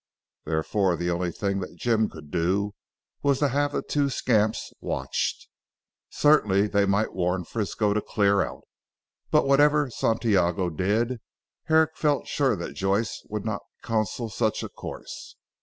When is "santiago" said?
9.91-10.71